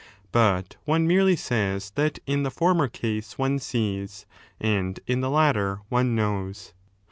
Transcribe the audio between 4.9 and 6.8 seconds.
in the latter, one knows.